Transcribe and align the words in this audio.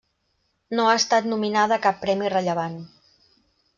No 0.79 0.87
ha 0.91 0.95
estat 1.01 1.29
nominada 1.33 1.77
a 1.77 1.83
cap 1.85 2.03
premi 2.07 2.33
rellevant. 2.37 2.79